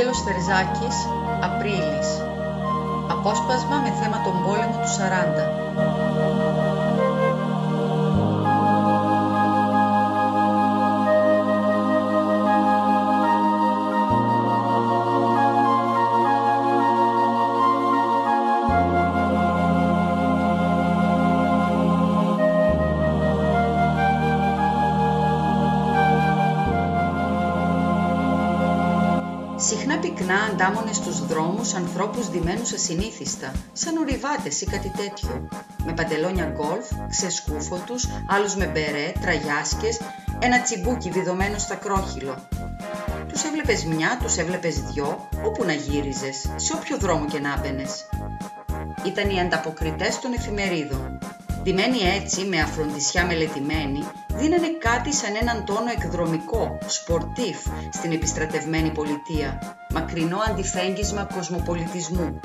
[0.00, 0.96] Άγγελος Τερζάκης,
[1.40, 2.22] Απρίλης.
[3.10, 6.89] Απόσπασμα με θέμα τον πόλεμο του 40.
[30.30, 35.48] Συχνά πυκνά αντάμωνε στους δρόμους ανθρώπους ντυμένους ασυνήθιστα, σαν ορειβάτες ή κάτι τέτοιο.
[35.84, 40.00] Με παντελόνια γκολφ, ξεσκούφωτους, άλλους με μπερέ, τραγιάσκες,
[40.38, 42.48] ένα τσιμπούκι βιδωμένο στ' ακρόχειλο.
[43.28, 48.08] Τους έβλεπες μια, τους έβλεπες δυο, όπου να γύριζες, σε όποιο δρόμο και να μπαίνες.
[49.06, 51.09] Ήταν οι ανταποκριτές των εφημερίδων.
[51.62, 57.58] Ντυμένοι έτσι, με αφροντισιά μελετημένη, δίνανε κάτι σαν έναν τόνο εκδρομικό, σπορτίφ,
[57.92, 62.40] στην επιστρατευμένη πολιτεία, μακρινό αντιφέγγισμα κοσμοπολιτισμού.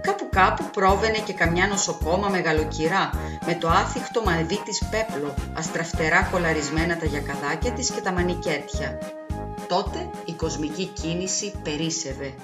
[0.00, 3.10] Κάπου κάπου πρόβαινε και καμιά νοσοκόμα μεγαλοκυρά,
[3.46, 8.98] με το άθικτο μαδί της πέπλο, αστραφτερά κολαρισμένα τα γιακαδάκια της και τα μανικέτια.
[9.68, 12.34] Τότε η κοσμική κίνηση περίσευε.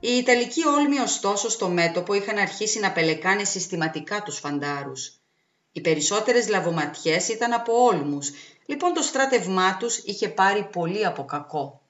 [0.00, 5.12] Οι Ιταλικοί όλμοι ωστόσο στο μέτωπο είχαν αρχίσει να πελεκάνε συστηματικά τους φαντάρους.
[5.72, 8.30] Οι περισσότερες λαβοματιές ήταν από όλμους,
[8.66, 11.80] λοιπόν το στράτευμά τους είχε πάρει πολύ από κακό.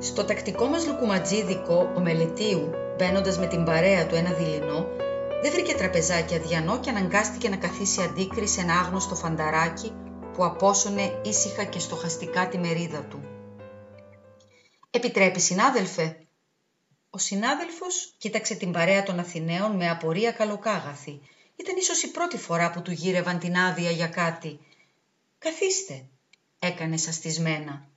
[0.00, 4.86] Στο τακτικό μας λουκουματζίδικο, ο Μελετίου, μπαίνοντας με την παρέα του ένα δειλινό,
[5.42, 9.92] δεν βρήκε τραπεζάκι αδιανό και αναγκάστηκε να καθίσει αντίκρι σε ένα άγνωστο φανταράκι
[10.32, 13.20] που απόσωνε ήσυχα και στοχαστικά τη μερίδα του.
[14.90, 16.16] «Επιτρέπει, συνάδελφε»
[17.10, 21.20] Ο συνάδελφος κοίταξε την παρέα των Αθηναίων με απορία καλοκάγαθη.
[21.56, 24.58] Ήταν ίσως η πρώτη φορά που του γύρευαν την άδεια για κάτι.
[25.38, 26.04] «Καθίστε»,
[26.58, 27.88] έκανε σαστισμένα.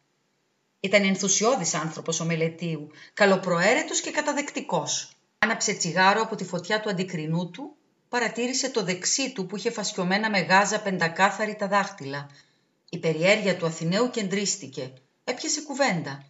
[0.80, 5.12] Ήταν ενθουσιώδης άνθρωπος ο Μελετίου, καλοπροαίρετος και καταδεκτικός.
[5.40, 7.76] Άναψε τσιγάρο από τη φωτιά του αντικρινού του,
[8.10, 12.30] παρατήρησε το δεξί του που είχε φασιωμένα με γάζα πεντακάθαρη τα δάχτυλα.
[12.90, 14.94] Η περιέργεια του Αθηναίου κεντρίστηκε.
[15.24, 16.26] Έπιασε κουβέντα.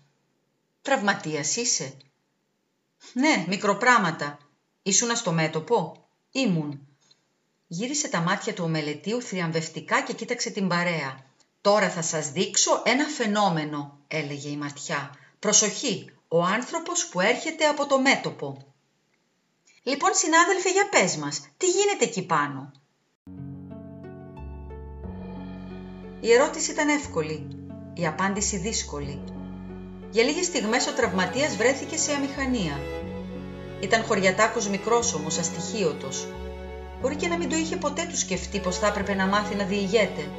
[0.81, 1.98] «Τραυματίας είσαι»
[3.14, 4.38] «Ναι, μικροπράματα.
[4.84, 6.88] Ήσουνα στο μέτωπο» «Ήμουν».
[7.68, 11.28] Γύρισε τα μάτια του ο Μελετίου θριαμβευτικά και κοίταξε την παρέα.
[11.62, 15.16] «Τώρα θα σας δείξω ένα φαινόμενο», έλεγε η ματιά.
[15.40, 18.74] «Προσοχή, ο άνθρωπος που έρχεται από το μέτωπο».
[19.84, 22.72] «Λοιπόν, συνάδελφε, για πες μας, τι γίνεται εκεί πάνω»
[26.22, 27.48] Η ερώτηση ήταν εύκολη,
[27.94, 29.24] η απάντηση δύσκολη.
[30.09, 32.80] Για λίγες στιγμές ο τραυματίας βρέθηκε σε αμηχανία.
[33.80, 36.28] Ήταν χωριατάκος μικρός όμως, αστοιχείωτος.
[37.02, 39.63] Μπορεί και να μην το είχε ποτέ του σκεφτεί πως θα έπρεπε να μάθει να
[39.63, 40.30] διηγέται.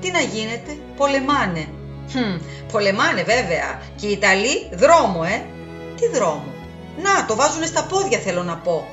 [0.00, 1.68] Ε, τι να γίνεται, πολεμάνε.
[2.10, 2.40] Χμ,
[2.72, 3.82] πολεμάνε βέβαια.
[3.96, 5.46] Και οι Ιταλοί δρόμο, ε.
[5.96, 6.52] Τι δρόμο.
[7.02, 8.86] Να, το βάζουνε στα πόδια θέλω να πω.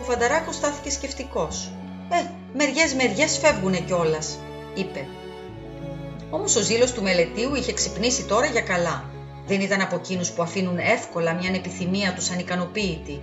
[0.00, 1.72] Ο Φανταράκος στάθηκε σκεφτικός.
[2.10, 4.38] Ε, μεριές μεριές φεύγουνε κιόλας,
[4.74, 5.06] είπε.
[6.30, 9.04] Όμως ο ζήλος του μελετίου είχε ξυπνήσει τώρα για καλά.
[9.46, 13.22] Δεν ήταν από εκείνους που αφήνουν εύκολα μια επιθυμία τους ανικανοποίητη.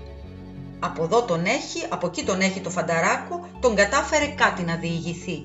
[0.80, 5.44] Από εδώ τον έχει, από εκεί τον έχει το φανταράκο, τον κατάφερε κάτι να διηγηθεί.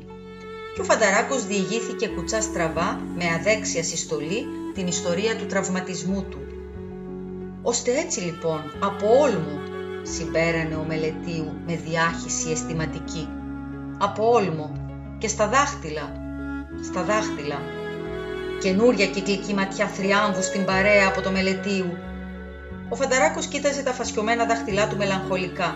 [0.75, 6.39] Και ο φανταράκος διηγήθηκε κουτσά στραβά, με αδέξια συστολή, την ιστορία του τραυματισμού του.
[7.63, 9.61] Ώστε έτσι λοιπόν, από όλμο,
[10.03, 13.29] συμπέρανε ο Μελετίου με διάχυση αισθηματική.
[13.99, 14.73] Από όλμο
[15.19, 16.13] και στα δάχτυλα,
[16.83, 17.59] στα δάχτυλα.
[18.61, 21.97] Καινούρια κυκλική ματιά θριάμβου στην παρέα από το Μελετίου.
[22.89, 25.75] Ο Φανταράκος κοίταζε τα φασιωμένα δάχτυλά του μελαγχολικά.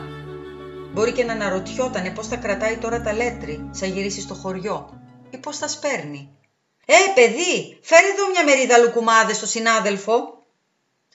[0.92, 5.00] Μπορεί και να αναρωτιότανε πώς θα κρατάει τώρα τα λέτρη, σαν γυρίσει στο χωριό,
[5.30, 6.32] ή πώς θα σπέρνει.
[6.86, 10.44] «Ε, παιδί, φέρε εδώ μια μερίδα λουκουμάδες στο συνάδελφο».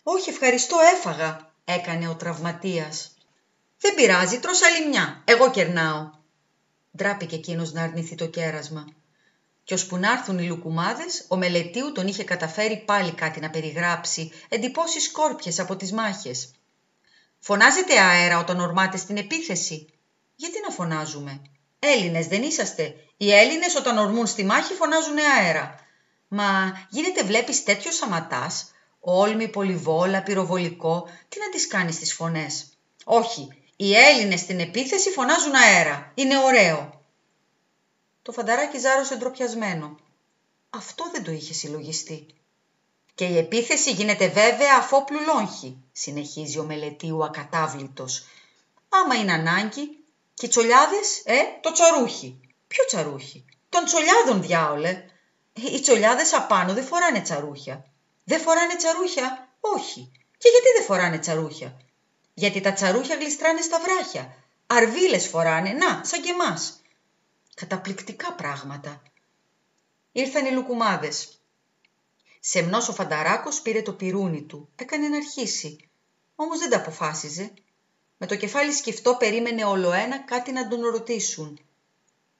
[0.03, 3.17] «Όχι, ευχαριστώ, έφαγα», έκανε ο τραυματίας.
[3.79, 6.09] «Δεν πειράζει, τρως άλλη μια, εγώ κερνάω».
[6.97, 8.87] Ντράπηκε εκείνος να αρνηθεί το κέρασμα.
[9.63, 14.31] Κι ώσπου να έρθουν οι λουκουμάδες, ο Μελετίου τον είχε καταφέρει πάλι κάτι να περιγράψει,
[14.49, 16.51] εντυπώσεις σκόρπιες από τις μάχες.
[17.45, 19.93] «Φωνάζετε αέρα όταν ορμάτε στην επίθεση»
[20.35, 21.41] «Γιατί να φωνάζουμε»
[21.79, 22.95] Έλληνες δεν είσαστε.
[23.17, 25.79] Οι Έλληνες όταν ορμούν στη μάχη φωνάζουν αέρα.
[26.27, 26.45] Μα
[26.89, 33.95] γίνεται βλέπεις τέτοιος σαματάς, όλμη, πολυβόλα, πυροβολικό, τι να τις κάνεις τις φωνές; Όχι, οι
[33.95, 36.11] Έλληνες στην επίθεση φωνάζουν αέρα.
[36.15, 37.01] Είναι ωραίο.
[38.21, 39.99] Το φανταράκι ζάρωσε ντροπιασμένο.
[40.69, 42.25] Αυτό δεν το είχε συλλογιστεί.
[43.15, 48.25] Και η επίθεση γίνεται βέβαια αφόπλου λόγχη, συνεχίζει ο μελετίου ακατάβλητος.
[48.89, 49.97] Άμα είναι ανάγκη,
[50.33, 52.39] και οι τσολιάδες, ε, το τσαρούχι.
[52.67, 55.05] Ποιο τσαρούχι, των τσολιάδων διάολε.
[55.53, 57.85] Οι τσολιάδες απάνω δεν φοράνε τσαρούχια.
[58.23, 60.11] Δεν φοράνε τσαρούχια, όχι.
[60.37, 61.77] Και γιατί δεν φοράνε τσαρούχια;
[62.33, 64.35] Γιατί τα τσαρούχια γλιστράνε στα βράχια.
[64.67, 66.81] Αρβίλες φοράνε, να, σαν και εμάς.
[67.55, 69.01] Καταπληκτικά πράγματα.
[70.11, 71.42] Ήρθαν οι λουκουμάδες.
[72.45, 74.69] Σεμνός ο Φανταράκος πήρε το πυρούνι του.
[74.75, 75.89] Έκανε να αρχίσει.
[76.35, 77.53] Όμως δεν τα αποφάσιζε.
[78.17, 81.59] Με το κεφάλι σκεφτό περίμενε ολοένα κάτι να τον ρωτήσουν.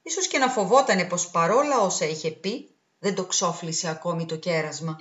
[0.02, 2.70] Ίσως και να φοβότανε πως παρόλα όσα είχε πει,
[3.00, 5.00] δεν το ξόφλησε ακόμη το κέρασμα.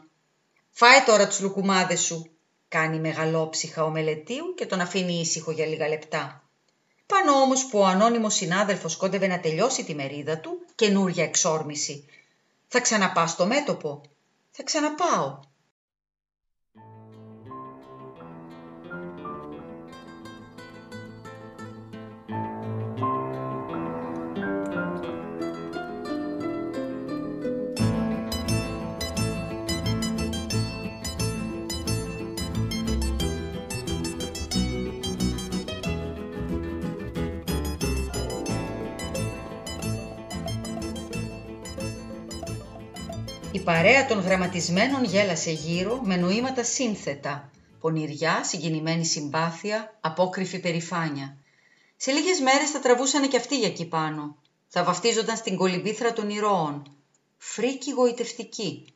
[0.71, 2.31] «Φάε τώρα τους λουκουμάδες σου»,
[2.69, 6.49] κάνει μεγαλόψυχα ο μελετίου και τον αφήνει ήσυχο για λίγα λεπτά.
[7.07, 12.09] Πάνω όμως που ο ανώνυμος συνάδελφος κόντευε να τελειώσει τη μερίδα του, καινούρια εξόρμηση.
[12.69, 14.03] «Θα ξαναπάς στο μέτωπο»,
[14.55, 15.41] «Θα ξαναπάω»,
[43.55, 47.51] Η παρέα των γραμματισμένων γέλασε γύρω με νοήματα σύνθετα.
[47.81, 51.37] Πονηριά, συγκινημένη συμπάθεια, απόκριφη περηφάνεια.
[51.97, 54.37] Σε λίγες μέρες θα τραβούσανε κι αυτοί για εκεί πάνω.
[54.69, 56.97] Θα βαφτίζονταν στην κολυμπήθρα των ηρώων.
[57.37, 58.95] Φρίκη γοητευτική.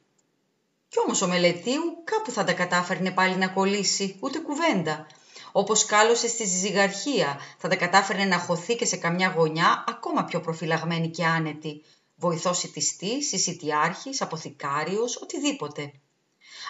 [0.89, 5.07] Κι όμως ο Μελετίου κάπου θα τα κατάφερνε πάλι να κολλήσει, ούτε κουβέντα.
[5.53, 10.41] Όπως κάλωσε στη ζυγαρχία, θα τα κατάφερνε να χωθεί και σε καμιά γωνιά ακόμα πιο
[10.41, 11.83] προφυλαγμένη και άνετη
[12.17, 15.93] βοηθός ητιστής, εισιτιάρχης, αποθηκάριος, οτιδήποτε.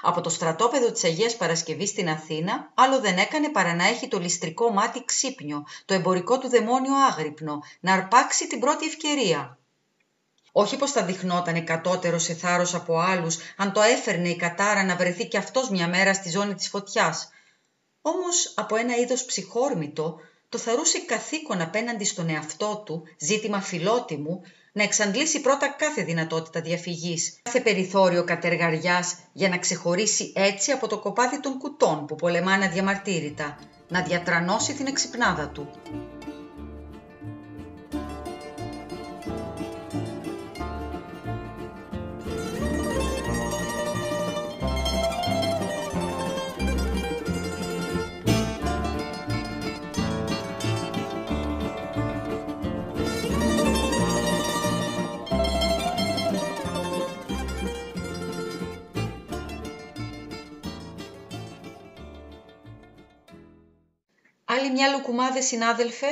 [0.03, 4.19] Από το στρατόπεδο της Αγίας Παρασκευής στην Αθήνα, άλλο δεν έκανε παρά να έχει το
[4.19, 9.59] ληστρικό μάτι ξύπνιο, το εμπορικό του δαιμόνιο άγρυπνο, να αρπάξει την πρώτη ευκαιρία.
[10.53, 14.97] Όχι πως θα δειχνόταν κατώτερο σε θάρρος από άλλους, αν το έφερνε η κατάρα να
[14.97, 17.29] βρεθεί κι αυτός μια μέρα στη ζώνη της φωτιάς.
[18.03, 24.43] Όμως από ένα είδος ψυχόρμητο, το θαρούσε καθήκον απέναντι στον εαυτό του, ζήτημα φιλότιμου,
[24.77, 30.99] να εξαντλήσει πρώτα κάθε δυνατότητα διαφυγής, κάθε περιθώριο κατεργαριάς για να ξεχωρίσει έτσι από το
[30.99, 35.71] κοπάδι των κουτών που πολεμάνε αδιαμαρτύρητα, να διατρανώσει την εξυπνάδα του.
[64.77, 66.07] Μια λουκουμάδε, συνάδελφε.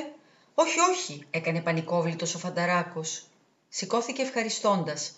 [0.55, 3.27] Όχι, όχι, έκανε πανικόβλητος ο Φανταράκος.
[3.69, 5.13] Σηκώθηκε ευχαριστώντας.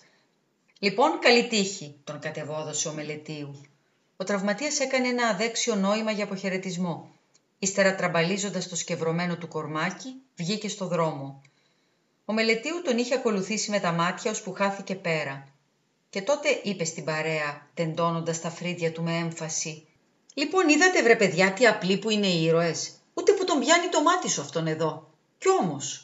[0.79, 3.61] Λοιπόν, καλή τύχη, τον κατεβόδωσε ο Μελετίου.
[4.17, 7.11] Ο τραυματίας έκανε ένα αδέξιο νόημα για αποχαιρετισμό.
[7.59, 11.41] Ύστερα τραμπαλίζοντας το σκευρωμένο του κορμάκι, βγήκε στο δρόμο.
[12.25, 15.47] Ο Μελετίου τον είχε ακολουθήσει με τα μάτια που χάθηκε πέρα.
[16.09, 19.87] Και τότε είπε στην παρέα, τεντώνοντας τα φρύδια του με έμφαση.
[20.33, 22.96] «Λοιπόν, είδατε βρε παιδιά τι απλοί που είναι οι ήρωες ούτε που
[23.47, 25.11] τον πιάνει το μάτι σου αυτόν εδώ.
[25.37, 26.01] Κι όμως,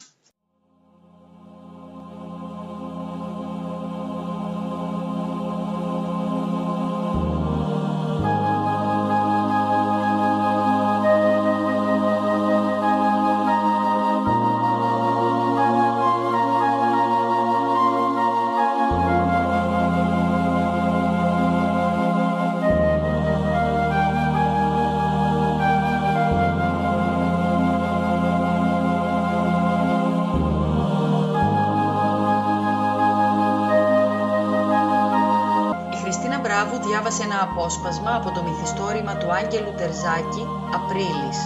[36.87, 40.43] διάβασε ένα απόσπασμα από το μυθιστόρημα του Άγγελου Τερζάκη
[40.77, 41.39] «Απρίλης».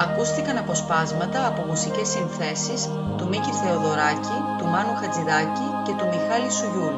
[0.00, 6.96] Ακούστηκαν αποσπάσματα από μουσικές συνθέσεις του Μίκη Θεοδωράκη, του Μάνου Χατζηδάκη και του Μιχάλη Σουγιούλ.